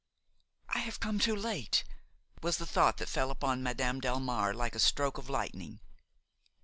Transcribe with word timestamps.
"I 0.69 0.79
have 0.79 0.99
come 0.99 1.19
too 1.19 1.35
late!" 1.35 1.83
was 2.41 2.57
the 2.57 2.65
thought 2.65 2.97
that 2.97 3.07
fell 3.07 3.29
upon 3.29 3.61
Madame 3.61 4.01
Delmare 4.01 4.51
like 4.55 4.73
a 4.73 4.79
stroke 4.79 5.19
of 5.19 5.29
lightning. 5.29 5.79